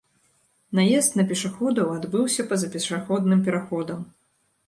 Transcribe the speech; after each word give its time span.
Наезд 0.79 1.17
на 1.19 1.25
пешаходаў 1.31 1.91
адбыўся 1.97 2.47
па-за 2.53 2.67
пешаходным 2.77 3.43
пераходам. 3.51 3.99